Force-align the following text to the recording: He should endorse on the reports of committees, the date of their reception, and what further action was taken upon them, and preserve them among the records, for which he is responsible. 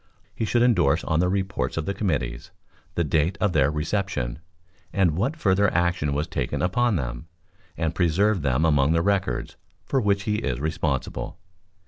He 0.33 0.45
should 0.45 0.63
endorse 0.63 1.03
on 1.03 1.19
the 1.19 1.29
reports 1.29 1.77
of 1.77 1.85
committees, 1.93 2.49
the 2.95 3.03
date 3.03 3.37
of 3.39 3.53
their 3.53 3.69
reception, 3.69 4.39
and 4.91 5.11
what 5.15 5.35
further 5.37 5.71
action 5.71 6.13
was 6.15 6.25
taken 6.25 6.63
upon 6.63 6.95
them, 6.95 7.27
and 7.77 7.93
preserve 7.93 8.41
them 8.41 8.65
among 8.65 8.93
the 8.93 9.03
records, 9.03 9.57
for 9.85 10.01
which 10.01 10.23
he 10.23 10.37
is 10.37 10.59
responsible. 10.59 11.37